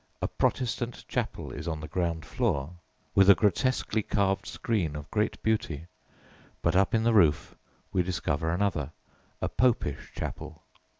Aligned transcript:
A 0.19 0.27
"Protestant" 0.27 1.05
chapel 1.07 1.51
is 1.51 1.67
on 1.67 1.79
the 1.79 1.87
ground 1.87 2.25
floor 2.25 2.71
(with 3.13 3.29
a 3.29 3.35
grotesquely 3.35 4.01
carved 4.01 4.47
screen 4.47 4.95
of 4.95 5.11
great 5.11 5.39
beauty), 5.43 5.85
but 6.63 6.75
up 6.75 6.95
in 6.95 7.03
the 7.03 7.13
roof 7.13 7.53
we 7.93 8.01
discover 8.01 8.49
another 8.51 8.93
a 9.43 9.47
"Popish" 9.47 10.11
chapel. 10.15 10.63